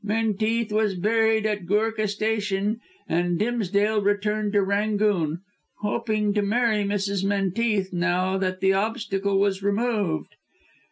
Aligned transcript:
Menteith 0.03 0.71
was 0.71 0.95
buried 0.95 1.45
at 1.45 1.67
Goorkah 1.67 2.07
Station 2.07 2.81
and 3.07 3.37
Dimsdale 3.37 4.01
returned 4.01 4.53
to 4.53 4.63
Rangoon, 4.63 5.41
hoping 5.81 6.33
to 6.33 6.41
marry 6.41 6.83
Mrs. 6.83 7.23
Menteith 7.23 7.93
now 7.93 8.35
that 8.39 8.61
the 8.61 8.73
obstacle 8.73 9.37
was 9.37 9.61
removed. 9.61 10.33